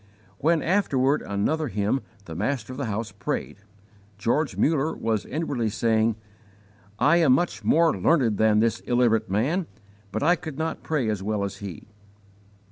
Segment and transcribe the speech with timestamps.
[0.39, 3.57] When, after another hymn, the master of the house prayed,
[4.17, 6.15] George Muller was inwardly saying:
[6.97, 9.67] "I am much more learned than this illiterate man,
[10.11, 11.83] but I could not pray as well as he."